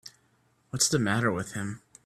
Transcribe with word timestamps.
What's 0.71 0.89
the 0.89 0.97
matter 0.97 1.31
with 1.31 1.51
him. 1.51 1.83